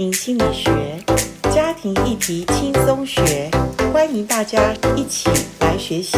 [0.00, 0.70] 心理学，
[1.52, 3.50] 家庭议题轻松学，
[3.92, 5.28] 欢迎大家一起
[5.60, 6.16] 来学习。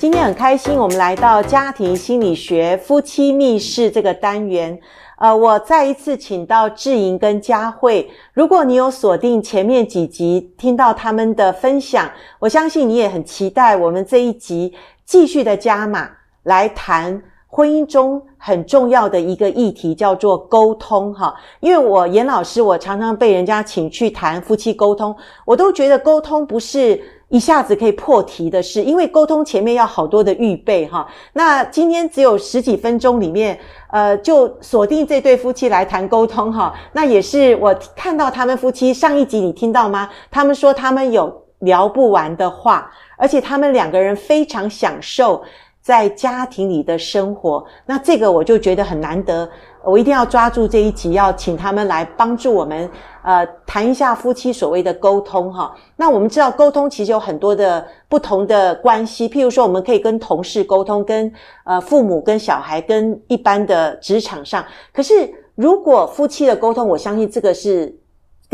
[0.00, 4.76] 今天很开心，我们来到家庭心理学夫妻密室这个单元。
[5.18, 8.10] 呃，我再一次请到志莹跟佳慧。
[8.32, 12.10] 如果你有锁定前面几集，听到他们的分享，
[12.40, 14.74] 我相信你也很期待我们这一集
[15.04, 16.10] 继续的加码
[16.42, 17.22] 来谈。
[17.54, 31.06] 婚姻中很重要的一个议题叫做沟通，哈，因为我严老师，我常常被人家请去谈夫妻沟通，我都觉得沟通不是一下子可以破题的事，因为沟通前面要好多的预备，哈。
[31.34, 33.56] 那今天只有十几分钟里面，
[33.92, 36.74] 呃，就锁定这对夫妻来谈沟通，哈。
[36.90, 40.10] 那也是我看到他们夫妻上一集你听到吗？
[40.28, 45.40] 他们说他们有聊不完的话，而且他们两个人非常享受。
[45.84, 49.46] 在家庭里的生活，那这个我就觉得很难得，
[49.84, 52.90] 我一定要抓住这一集，要请他们来帮助我们，
[53.22, 55.76] 呃，谈一下夫妻所谓的沟通哈。
[55.96, 61.30] 那我们知道沟通其实有很多的不同的关系，譬如说我们可以跟同事沟通，跟
[61.64, 64.64] 呃父母、跟小孩、跟一般的职场上。
[64.90, 67.94] 可是如果夫妻的沟通，我相信这个是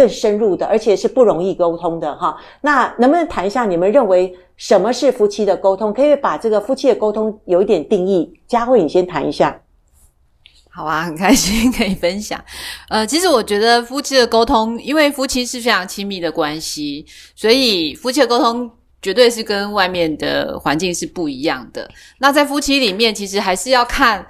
[0.00, 2.36] 更深入的，而且是不容易沟通的哈。
[2.62, 4.34] 那能不能谈一下你们认为？
[4.60, 5.90] 什么是夫妻的沟通？
[5.90, 8.30] 可以把这个夫妻的沟通有一点定义。
[8.46, 9.58] 佳慧，你先谈一下。
[10.68, 12.38] 好啊，很开心可以分享。
[12.90, 18.70] 呃，其实我觉得夫妻的沟通，因为夫妻是非常亲密的关系，所以夫妻的沟通
[19.00, 21.90] 绝对是跟外面的环境是不一样的。
[22.18, 24.26] 那在夫妻里面，其实还是要看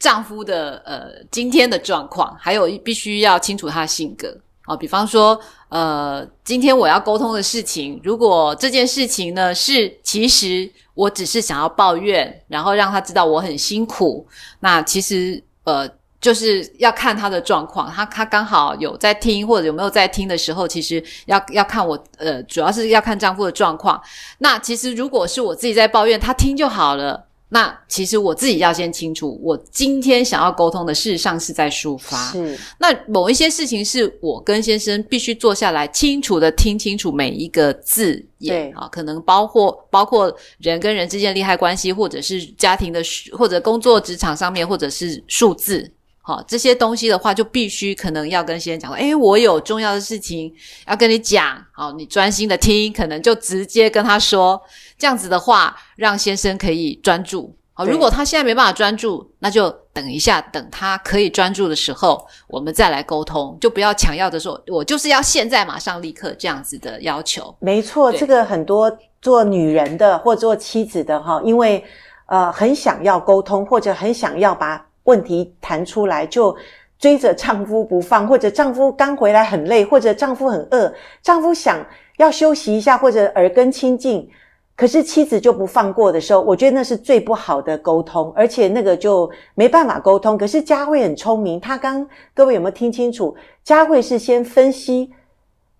[0.00, 4.36] 丈夫的呃今天的状况，还有必须要清楚他的性格。
[4.66, 14.26] 啊，比方说，呃，今天我要沟通的事情，如果这件事情呢是其实我只是想要抱怨，然后让他知道我很辛苦，
[14.60, 15.86] 那其实呃
[16.18, 24.00] 就是要看他的状况，他他刚好有在听或者有没有在听的时候，其实要要看我呃主要是要看丈夫的状况。
[24.38, 27.26] 那其实如果是我自己在抱怨，他听就好了。
[27.54, 32.32] 那其实我自己要先清楚，我今天想要沟通的，事实上是在抒发。
[32.32, 32.58] 是。
[32.80, 38.76] 那某一些事情是我跟先生必须坐下来，清楚的听清楚每一个字眼。
[38.76, 43.00] 啊，可能包括包括人跟人之间的利害关系，或者是家庭的，
[43.30, 45.88] 或者工作职场上面，或者是数字。
[46.26, 50.50] 好，这些东西的话，就必须可能要跟先生讲说，诶，我有重要的事情
[50.88, 54.58] 要跟你讲，好，你专心的听，可能就直接跟他说，
[54.96, 57.54] 这样子的话，让先生可以专注。
[57.74, 67.54] 好，如果他现在没办法专注，那就等一下，等他可以专注的时候，我们再来沟通，就不要强要的说，我就是要现在马上立刻这样子的要求。
[67.60, 71.84] 没错，这个很多做女人的或做妻子的哈，因为
[72.28, 74.86] 呃很想要沟通，或者很想要把。
[75.04, 76.54] 问题谈出来就
[76.98, 80.92] 追着丈夫不放，或者丈夫刚回来很累，或者丈夫很饿，
[81.22, 81.84] 丈夫想
[82.16, 84.26] 要休息一下，或者耳根清净，
[84.74, 90.38] 可是妻子就不放过的时候，我觉得那是最不好的沟通，而且那个就没办法沟通。
[90.38, 93.36] 可是佳慧很聪明，她刚各位有没有听清楚？
[93.62, 95.12] 佳慧是先分析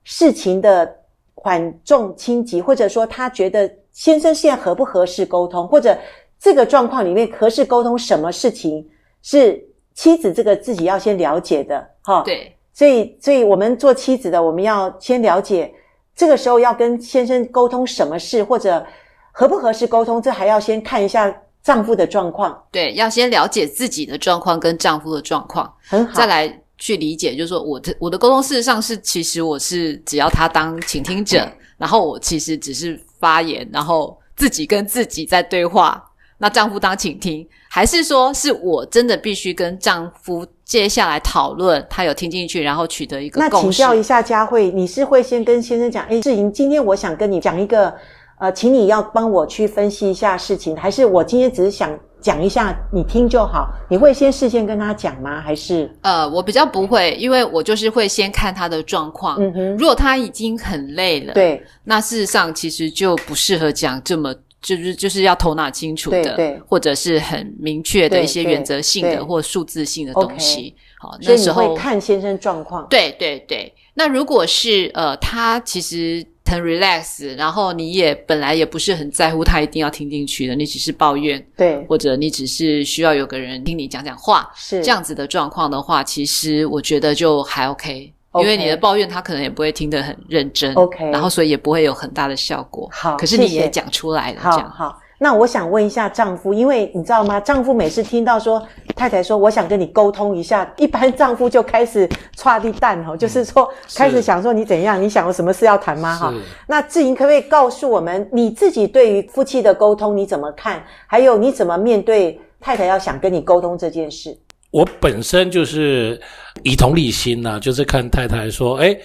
[0.03, 0.97] 事情的
[1.35, 5.97] 缓重轻急，或者说她觉得先生现在合不合适沟通，或者
[6.39, 8.87] 这个状况里面合适沟通什么事情。
[9.25, 9.59] 是
[9.95, 15.73] 妻子这个自己要先了解的，哈，对，所以，所以我们做妻子的，我们要先了解，
[16.15, 18.85] 这个时候要跟先生沟通什么事，或者
[19.33, 22.62] 合不合适沟通，这还要先看一下丈夫的状况。
[22.71, 36.05] 对，要先了解自己的状况跟丈夫的状况，很好，再来去理解，就是说我的我的沟通事实上是，其实我是只要他当倾听者，然后我其实只是发言，然后自己跟自己在对话。
[36.39, 43.67] 那丈夫当倾听，还是说是我真的必须跟丈夫接下来讨论，他有听进去，然后取得一个共识。
[43.67, 47.94] 那请教一下佳慧，你是会先跟先生讲，哎，志莹，今天我想跟你讲一个，
[48.39, 53.69] 呃，请你要帮我去分析一下事情，还是我今天只是想讲一下，你听就好？
[53.89, 55.41] 你会先事先跟他讲吗？
[55.41, 55.91] 还是？
[56.03, 59.37] 呃，我比较不会，因为我就是会先看他的状况。
[59.41, 64.35] 嗯哼，如果他已经很累了，对，那事实上其实就不适合讲这么。
[64.64, 70.75] 就是就是要头脑清楚的，对对，或者是很明确的一些原则性的或数字性的东西。
[70.99, 72.87] 好，那时候会看先生状况。
[72.88, 88.13] 对对对，那如果是呃，他其实很 relax，然后你也本来也不是很在乎他一定要听进去的，你只是抱怨，对，或者你只是需要有个人听你讲讲话，是这样子的状况的话，其实我觉得就还 OK。
[88.40, 92.88] 因为你的抱怨，他可能也不会听得很认真，OK，然后所以也不会有很大的效果。
[92.92, 94.70] 好，可是你也讲出来了，这样。
[94.70, 97.38] 好，好，那我想问一下丈夫，因为你知道吗？
[97.38, 98.60] 丈夫每次听到说
[98.96, 106.16] 太太说我想跟你沟通一下，一般丈夫就开始剉滴蛋哦，就是说开始想说你怎样，你想有什么事要谈吗？
[106.16, 106.34] 哈，
[106.66, 110.82] 那志莹可不可以告诉我们你自己对于夫妻的沟通你怎么看？
[111.06, 114.36] 还有你怎么面对太太要想跟你沟通这件事？
[114.75, 116.21] 我本身就是
[116.65, 118.99] 以同理心呐、啊，就是看太太说，哎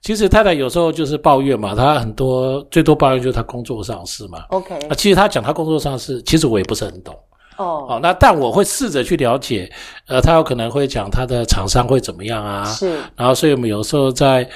[0.00, 4.44] 其实太太有时候就是抱怨嘛，她很多最多抱怨就是她工作上的事嘛。
[4.50, 7.12] OK，啊，其实她讲她工作上的事，其实我也不是很懂。
[7.56, 9.68] 哦，哦，那但我会试着去了解，
[10.06, 12.64] 呃，她有可能会讲她的厂商会怎么样啊？
[12.72, 12.96] 是。
[13.16, 14.48] 然后，所以我们有时候在。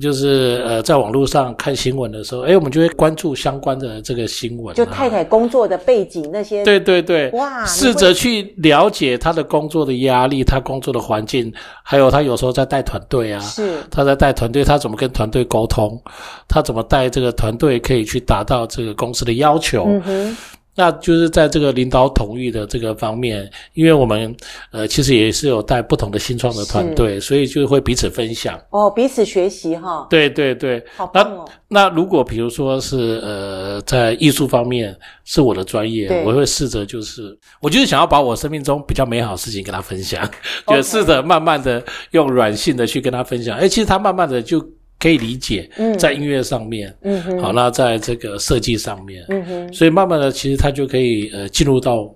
[0.00, 6.64] 就是呃，在网络上看新闻的时候，哎，我们就会关注相关的这个新闻，就太太工作的背景那些。
[6.64, 16.00] 对对对，哇，试着去了解她的工作的压力，她工作的环境，还有她有时候在带团队啊，是她在带团队，她怎么跟团队沟通，
[16.48, 19.84] 她怎么带这个团队可以去达到这个公司的要求。
[19.86, 20.36] 嗯哼。
[20.76, 24.34] 那就是在这个领导统御的这个方面，因为我们
[24.70, 30.06] 呃其实也是有带不同的新创的团队，所以就会彼此分享哦，彼此学习哈。
[30.10, 31.44] 对对对，好棒哦。
[31.68, 40.28] 那那如果比如说是呃在艺术方面是我的专业，我会试着就是，我就是想要把我生命中比较美好的事情跟他分享，
[40.66, 41.82] 就试着慢慢的
[42.12, 43.56] 用软性的去跟他分享。
[43.58, 44.64] 哎，其实他慢慢的就。
[45.04, 45.68] 可以理解，
[45.98, 52.08] 在音乐上面，嗯哼，好，那在这个设计上面，嗯哼，所以慢慢的，其实他就可以呃进入到，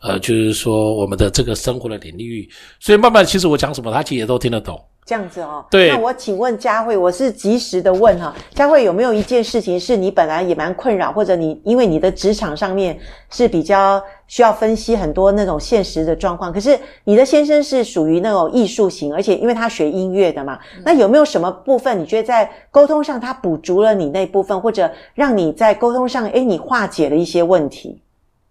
[0.00, 2.48] 呃，就是说我们的这个生活的领域，
[2.80, 4.80] 所以慢慢，其实我讲什么，他其实也都听得懂。
[5.04, 5.88] 这样子哦，对。
[5.88, 12.96] 那我请问佳慧，我是及时的问哈，佳慧有没有一件事情是你本来也蛮困扰，或者你因为你的职场上面
[13.28, 28.00] 是比较需要分析很多那种现实的状况，可是你的先生是属于那种艺术型，而且因为他学音乐的嘛，那有没有什么部分你觉得在沟通上他补足了你那部分，或者让你在沟通上诶你化解了一些问题？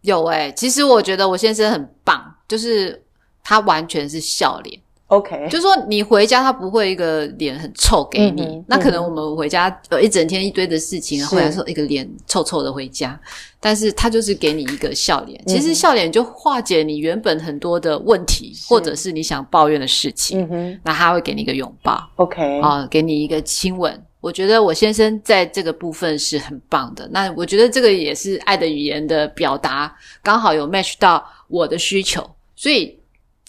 [0.01, 3.01] 有诶、欸、其实我觉得我先生很棒，就是
[3.42, 4.80] 他完全是笑脸。
[5.11, 13.19] OK，就是说你回家他不会一个脸很臭给你，嗯、那可能我们回家呃一整天一堆的事情，回来时候一个脸臭臭的回家，
[13.59, 24.01] 但是他就是给你一个笑脸，其实笑脸就化解你原本很多的问题，或者是你想抱怨的事情，嗯，那他会给你一个拥抱，OK，啊，给你一个亲吻。
[24.21, 29.93] 我觉得我先生在这个部分是很棒的，那我觉得这个也是爱的语言的表达，
[30.23, 32.25] 刚好有 match 到我的需求，
[32.55, 32.97] 所以。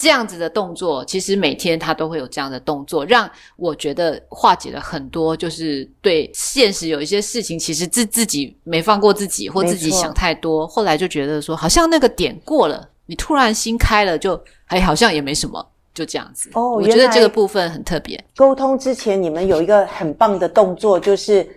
[0.03, 15.65] 这样子的动作，其实每天他都会有这样的动作，让我觉得化解了很多，就是对现实有一些事情，其实自自己没放过自己，或自己想太多，后来就觉得说，好像那个点过了，你突然心开了，就哎，好像也没什么，
[15.95, 16.51] 就这样子。
[16.55, 18.21] 哦，我觉得这个部分很特别。
[18.35, 21.49] 沟通之前，你们有一个很棒的动作，就是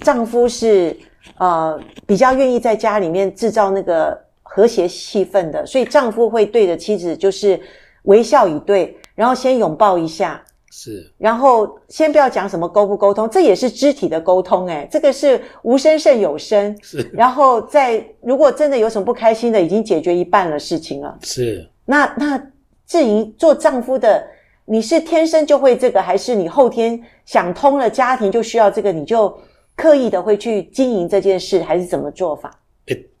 [0.00, 0.98] 丈夫是
[1.36, 4.26] 呃比较愿意在家里面制造那个。
[4.48, 7.60] 和谐气氛的，所以丈夫会对着妻子就是
[8.02, 21.68] 微笑以对，然后先拥抱一下，是，然后先不要讲什么沟不沟通，这也是肢体的沟通，诶，这个是无声胜有声，是，然后在如果真的有什么不开心的，已经解决一半的事情了，是。
[21.84, 22.42] 那那
[22.86, 24.26] 至于做丈夫的，
[24.64, 29.38] 你是天生就会这个，还是你后天想通了家庭就需要这个，你就
[29.76, 32.50] 刻意的会去经营这件事，还是怎么做法？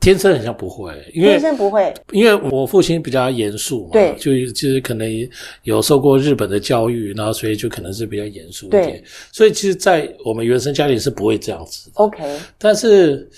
[0.00, 5.06] 天生好像不会，因为天生不会，因为我父亲比较严肃嘛，对，就就是可能
[5.64, 9.02] 有受过日本的教育，然后所以就可能是比较严肃一点，
[9.32, 11.92] 所以其实，在我们原生家庭是不会这样子的。
[11.96, 13.28] OK，但是，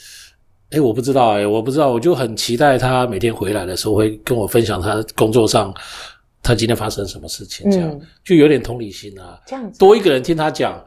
[0.70, 5.74] 诶，我不知道，哎，我不知道，我就很期待他每天回来的时候会跟我分享他工作上
[6.42, 10.80] 他今天发生什么事情，这样、嗯、就有点同理心啊，这样子，多一个人听他讲，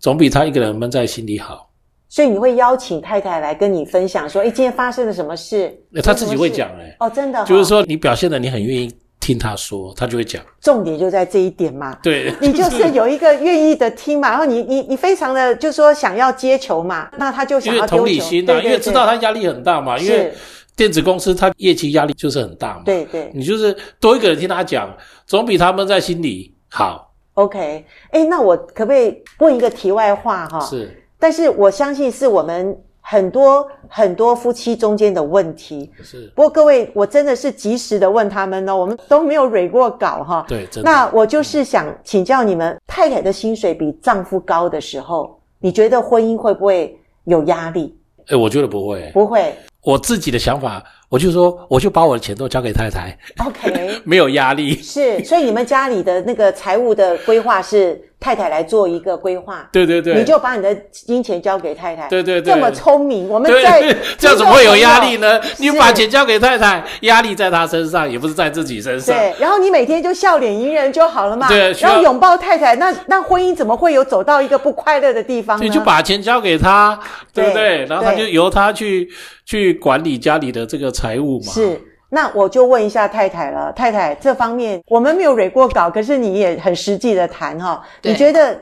[0.00, 1.69] 总比他一个人闷在心里好。
[2.10, 10.42] 所以你会邀请太太来跟你分享，说：“哎，今天发生了什么事？”他自己会讲，诶哦，真的、哦，就是说你表现的你很愿意听他说，他就会讲。
[10.60, 11.96] 重点就在这一点嘛。
[12.02, 17.96] 对， 你就是有一个愿意的听嘛，然后你你你非常的就是说想要接球嘛，那他就想要丢球。
[17.98, 20.34] 因为同理心啊，因为知道他压力很大嘛，因为
[20.74, 22.82] 电子公司他业绩压力就是很大嘛。
[22.84, 24.92] 对对，你就是多一个人听他讲，
[25.26, 27.14] 总比他们在心里好。
[27.34, 30.58] OK，哎，那我可不可以问一个题外话哈？
[30.68, 30.96] 是。
[31.20, 35.92] 但是我相信是我们很多很多夫妻中间的问题。
[36.02, 36.32] 是。
[36.34, 40.44] 不过各位，我真的是及时的问他们呢，我们都没有蕊过稿哈。
[40.48, 40.90] 对，真的。
[40.90, 47.96] 那我就是想请教你们，太太的薪水比丈夫高的时候，你觉得婚姻会不会有压力？
[48.28, 49.10] 诶，我觉得不会。
[49.12, 49.54] 不会。
[49.82, 53.18] 我自己的想法，我就说，我就把我的钱都交给太太。
[53.44, 54.00] OK。
[54.04, 54.80] 没有压力。
[54.80, 58.06] 是，所以你们家里的那个财务的规划是。
[58.20, 59.66] 太太来做一个规划。
[59.72, 62.06] 对对对，你就把你的金钱交给太太。
[62.08, 63.80] 对对对，这么聪明，我们在
[64.18, 65.40] 这样怎么会有压力呢？
[65.56, 69.16] 你把钱交给太太，压力在她身上，也不是在自己身上。
[69.16, 71.48] 对，然后你每天就笑脸迎人就好了嘛。
[71.48, 75.64] 对，然后拥抱太太，那那婚姻怎么会有走到一个不快乐的地方呢？
[75.64, 77.00] 你就把钱交给他，
[77.32, 77.86] 对不对？
[77.86, 79.08] 然后他就由他去
[79.46, 81.52] 去管理家里的这个财务嘛。
[81.52, 81.80] 是。
[82.12, 88.60] 那我就问一下太太了，太太这方面我们没有蕊过稿，可是你也很实际的谈哈，你觉得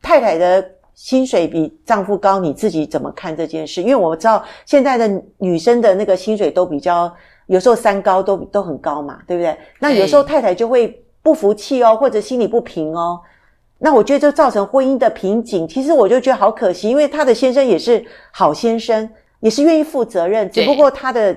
[0.00, 0.64] 太太的
[0.94, 3.82] 薪水比丈夫高，你自己怎么看这件事？
[3.82, 7.12] 因为我知道现在的女生的那个薪水都比较，
[7.46, 9.58] 有时候三高都都很高嘛，对不对？
[9.80, 13.20] 那有时候太太就会不服气哦，或者心里不平哦，
[13.78, 15.66] 那我觉得就造成婚姻的瓶颈。
[15.66, 19.10] 其实我就觉得好可惜，因为她的先生也是好先生，
[19.40, 21.36] 也是愿意负责任，只不过他的。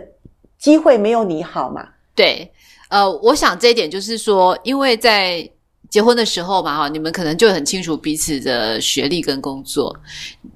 [0.68, 1.88] 机会没有你好嘛？
[2.14, 2.52] 对，
[2.90, 5.50] 呃，我想这一点就是说，因为在
[5.90, 9.96] 结婚的时候嘛，哈，你们可能就很清楚彼此的学历跟工作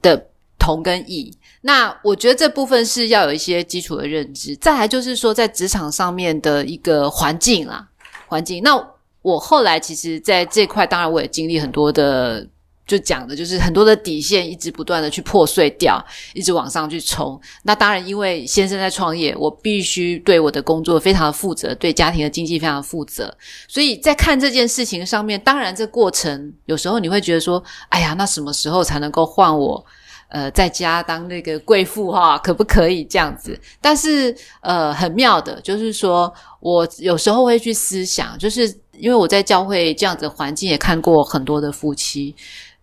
[0.01, 0.22] 的
[0.60, 1.34] 同跟异。
[1.62, 4.53] 那我觉得这部分是要有一些基础的认知。
[4.58, 7.88] 再来就是说，在职场上面的一个环境啦，
[8.27, 8.62] 环境。
[8.62, 8.75] 那
[9.22, 12.46] 我后来其实在这块，当然我也经历很多的。
[12.91, 17.39] 就讲的就是很多的底线一直不断的去破碎掉，一直往上去冲。
[17.63, 23.33] 那当然，因为先生在创业，我必须对我的工作非常的负责，对家庭的经济非常负责。
[23.65, 29.86] 所以在看这件事情上面，当然这过程有时候你会觉得说，哎呀，那什么时候才能够换我？
[30.27, 33.57] 呃，在家当那个贵妇哈，可不可以这样子？
[33.79, 42.33] 但是呃，很妙的就是说，我有时候会去思想，就是因为我在教会这样子的环境也看过很多的夫妻。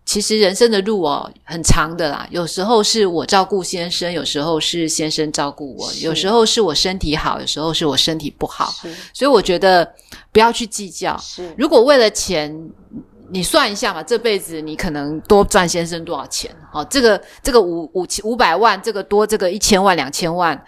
[0.09, 2.27] 其实人生的路哦，很长的啦。
[2.31, 8.73] 有时候是我照顾先生，有时候是先生照顾我，有时候是我身体好，有时候是我身体不好。
[9.13, 9.87] 所以我觉得
[10.33, 11.15] 不要去计较。
[11.59, 12.71] 如果为了钱，
[13.29, 16.51] 你算一下嘛，这辈子你可能多赚先生多少钱？
[16.73, 20.59] 好，这个这个五五五百万，这个多这个一千万两千万。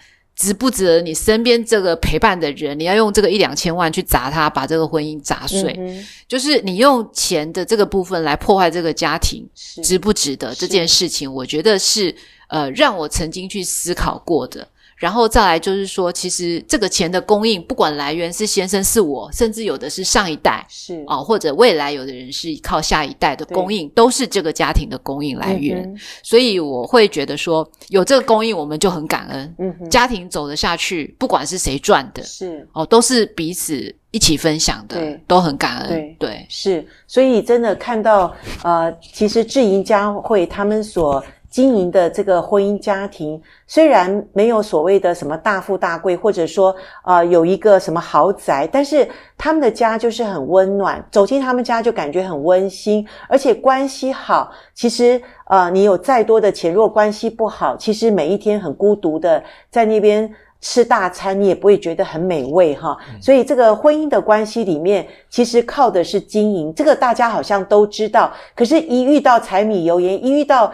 [0.41, 2.79] 值不值得你身边这个陪伴的人？
[2.81, 9.47] 你要用这个一两千万去砸他，把这个婚姻砸碎，嗯、就是你用钱的这个部分来破坏这个家庭，
[9.85, 11.31] 值不值得这件事情？
[11.31, 12.15] 我觉得是
[12.49, 14.67] 呃，让我曾经去思考过的。
[15.01, 25.83] 然后再来就是说，其实这个钱的供应，不管来源是先生是我，甚至有的是上一代，是啊、哦，或者未来有的人是靠下一代的供应，都是这个家庭的供应来源。
[25.83, 29.55] 嗯、所以我会觉得说，有这个供应，我们就很感恩。
[29.59, 35.89] 嗯哼，家庭走得下去，不管是谁赚的，是哦，都是彼此一起分享的，对，都很感恩。
[35.89, 36.87] 对，对是。
[37.07, 38.31] 所以真的看到，
[38.63, 41.25] 呃，其实智盈家会他们所。
[41.51, 54.53] 经营的这个婚姻家庭，虽然没有所谓的什么大富大贵，或者说呃有一个什么豪宅，但是他们的家就是很温暖，走进他们家就感觉很温馨，而且关系好。
[54.75, 62.97] 其实呃你有再多的钱，如果关系不好，其实每一天很孤独的在那边吃大餐，你也不会觉得很美味哈。
[63.21, 68.31] 所以这个婚姻的关系里面，其实靠的是经营，这个大家好像都知道。
[68.55, 70.71] 可是，一遇到柴米油盐，一遇到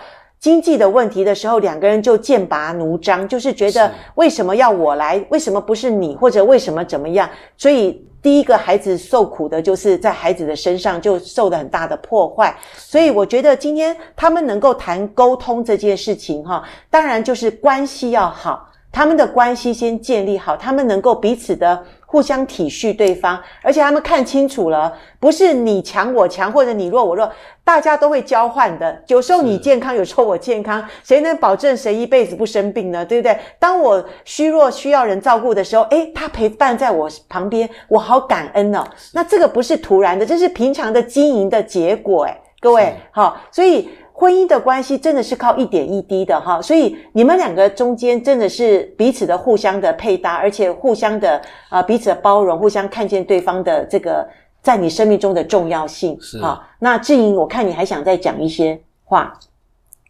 [0.47, 5.21] 经济的问题的时候，两个人就剑拔弩张，就是觉得为什么要我来？
[5.29, 6.15] 为什么不是你？
[6.15, 7.29] 或者为什么怎么样？
[7.57, 12.57] 所以第一个孩子受苦的就是在孩子的身上就受了很大的破坏。
[12.77, 21.83] 所以我觉得今天他们能够谈沟通这件事情，哈，当然就是关系要好，他们的关系先建立好，他们能够彼此的。
[22.17, 27.31] 互相体恤对方，而且他们看清楚了，不是你强我强，或者你弱我弱，
[27.63, 29.03] 大家都会交换的。
[29.09, 33.05] 有时候你健康，有时候我健康，谁能保证谁一辈子不生病呢？
[33.05, 33.39] 对不对？
[33.59, 38.83] 当我虚弱需要人照顾的时候，诶，他陪伴在我旁边，我好感恩哦。
[39.13, 43.91] 那这个不是突然的，这是平常的经营的结果，诶，各位，好，所以。
[44.19, 51.37] 婚姻的关系真的是靠一点一滴的哈，所以你们两个中间真的是彼此的互相的配搭，而且互相的
[51.69, 54.27] 啊、呃、彼此的包容，互相看见对方的这个
[54.63, 56.19] 在你生命中的重要性。
[56.19, 59.39] 是啊，那志颖，我看你还想再讲一些话。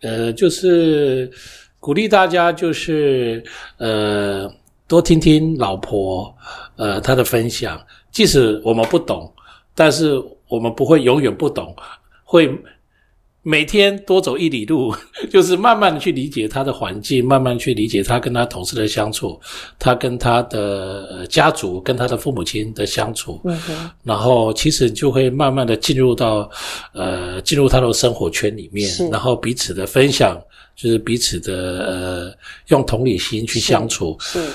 [0.02, 1.28] 呃，就是
[1.80, 3.42] 鼓励大家，就是
[3.78, 4.48] 呃
[4.86, 6.32] 多听听老婆
[6.76, 7.76] 呃她的分享，
[8.12, 9.28] 即使我们不懂，
[9.75, 10.14] 但是
[10.48, 11.75] 我们不会永远不懂，
[12.22, 12.56] 会。
[13.49, 14.93] 每天多走一里路，
[15.31, 19.41] 就是慢慢的去理解他的环境，慢慢去理解他跟他同事的相处，
[19.79, 23.41] 他跟他的家族、跟他的父母亲的相处。
[23.45, 23.57] 嗯。
[24.03, 26.50] 然后其实就会慢慢的进入到，
[26.93, 30.37] 呃，进入他的生活圈里面，然后彼此的分享，
[30.75, 31.55] 就是彼此的
[31.87, 32.35] 呃，
[32.67, 34.17] 用同理心去相处。
[34.19, 34.43] 是。
[34.43, 34.50] 是。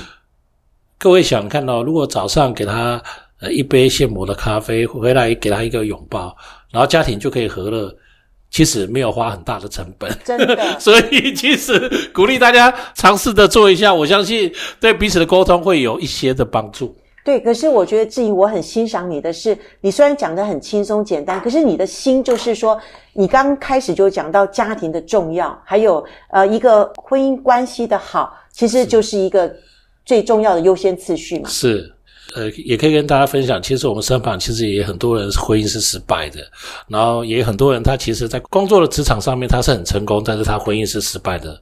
[0.98, 3.02] 各位想看到，如果早上给他
[3.40, 6.36] 呃一杯现磨的咖啡，回来给他一个拥抱，
[6.72, 7.96] 然后家庭就可以和乐。
[8.52, 10.58] 其实没有花很大的成本，真的。
[10.78, 16.94] 所以其实鼓励大家尝试的做一下，我相信对彼此的沟通会有一些的帮助。
[17.24, 22.78] 对，可是我觉得志颖，我很欣赏你的是，你虽然讲得很轻松简单，可是你的心就是说，
[23.14, 29.56] 你刚开始就讲到家庭的重要，还有呃一个婚姻关系的好，其实就是一个
[30.04, 31.48] 最重要的优先次序嘛。
[31.48, 31.94] 是，
[32.36, 36.40] 呃，也可以跟大家分享，其实我们身旁其实也很多人婚姻是失败的，
[36.88, 41.62] 然后也很多人他其实在工作的职场上面他是很成功，但是他婚姻是失败的。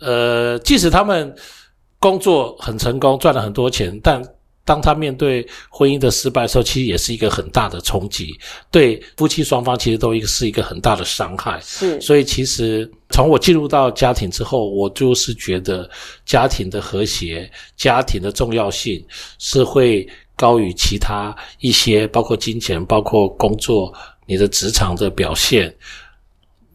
[0.00, 1.34] 呃，即使他们
[1.98, 4.22] 工作很成功，赚了很多钱，但
[4.64, 8.38] 当他面对婚姻的失败的时候，其实也是一个很大的冲击，
[8.70, 11.58] 对夫妻双方其实都一个是一个很大的伤害。
[11.62, 15.88] 是，所以其实从我进入到家庭之后，我就是觉得
[16.24, 19.04] 家庭的和谐、家庭的重要性
[19.38, 23.92] 是会高于其他一些，包括金钱、包括工作、
[24.26, 25.74] 你的职场的表现。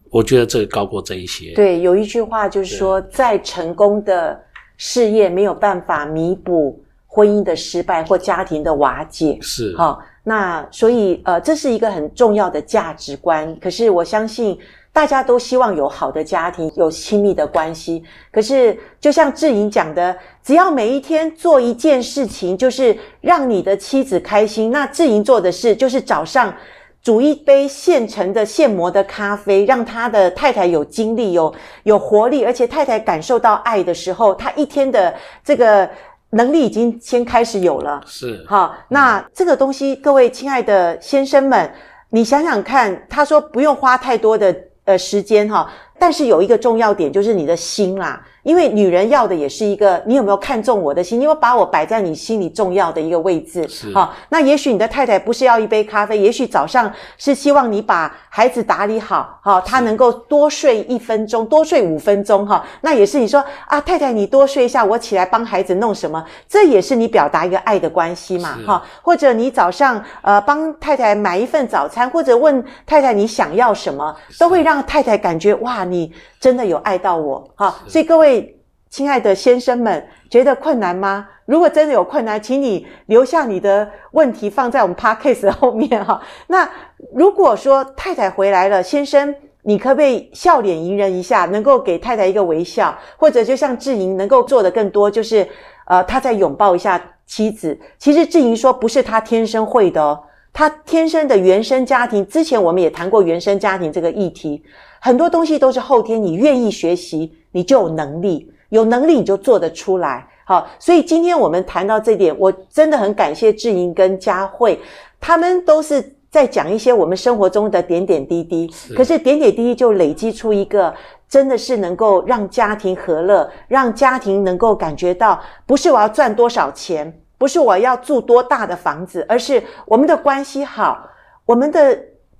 [0.10, 1.54] 我觉得这个高过这一些。
[1.54, 4.38] 对，有一句话就是说，再成功的
[4.77, 6.82] 事业没有办法弥补。
[7.15, 13.57] 婚姻的失败或家庭的瓦解是好、哦，那所以呃，这是一个很重要的价值观。
[13.62, 14.60] 可是我相信
[14.91, 18.03] 大家都希望有好的家庭，有亲密的关系。
[18.34, 24.69] 可是就像志颖讲的，只要每一天做一件事情，就是让你的妻子开心。
[24.69, 26.53] 那志颖做的事就是早上
[27.01, 31.53] 煮一杯现成的现磨的咖啡，让他的太太有精力、有
[31.84, 35.89] 有活力，而且太太感受到爱的时候，他一天的这个。
[36.36, 38.77] 能力已经先开始有了，是哈。
[38.89, 41.74] 那这个东西，各位亲爱的先生们，
[42.10, 48.22] 你想想看，他说不用花太多的呃时间哈，但是有一个重要点就是你的心啦。
[48.44, 51.20] 因为女人要的也是一个，你有没有看中我的心？
[51.20, 53.68] 你有没有把我摆在你心里重要的一个位置？
[53.68, 53.92] 是。
[53.92, 62.64] 好，那也许你的太太不是要一杯咖啡，也许早上是希望你把孩子打理好，好，她能够多睡一分钟，多睡五分钟，哈。
[62.82, 66.24] 那也是你说啊，太太你多睡一下，我起来帮孩子弄什么？
[66.48, 68.86] 这也是你表达一个爱的关系嘛，哈。
[69.02, 77.76] 或者你早上呃帮太太买一份早餐，或者问太太你想要什么，都会让太太感觉哇，你真的有爱到我，哈。
[77.88, 78.52] 所以各位。
[78.88, 81.28] 亲爱的先生们，觉得困难吗？
[81.45, 86.21] 如果真的有困难，请你留下你的问题放在我们 podcast 后面哈。
[86.48, 86.69] 那
[87.13, 95.45] 如果说太太回来了，先生，你可不可以笑脸迎人一下，能够给太太一个微笑，或者就像志莹能够做的更多，就是
[95.88, 97.78] 呃，他再拥抱一下妻子。
[97.98, 104.63] 其实志莹说不是他天生会的哦，他天生的原生家庭，之前我们也谈过原生家庭这个议题，
[105.06, 108.52] 很多东西都是后天，你愿意学习，你就有能力。
[108.70, 114.80] 有能力你就做得出来，好，所以今天我们谈到这点，我真的很感谢志莹跟佳慧，
[115.22, 120.91] 他们都是在讲一些我们生活中的点点滴滴，可是点点滴滴就累积出一个
[121.30, 131.08] 真的是能够让家庭和乐，让家庭能够感觉到，不是我要赚多少钱，不是我要住多大的房子，而是我们的关系好，
[131.46, 131.96] 我们的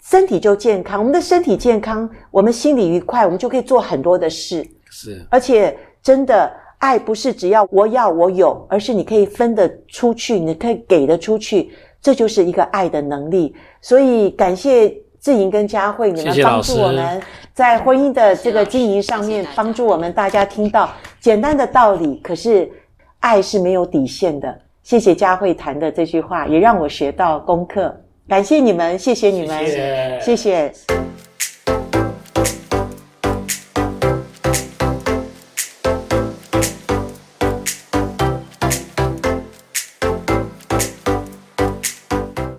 [0.10, 5.78] 身体就健康，我们的身体健康，我们心里愉快，我们就可以做很多的事，是，而且。
[6.06, 13.56] 真的爱不是只要我要我有，而是你可以分得出去，你可以给得出去，这就是一个爱的能力。
[13.82, 17.20] 所以感谢志莹跟佳慧，你们帮助我们
[17.56, 22.18] 在婚姻的这个经营上面，帮助我们大家听到简单的道理。
[22.18, 22.70] 可是
[23.22, 24.56] 爱是没有底线的。
[24.84, 28.00] 谢谢佳慧谈的这句话，也让我学到功课。
[28.28, 30.20] 感谢你们，谢谢你们，谢谢。
[30.20, 30.74] 谢谢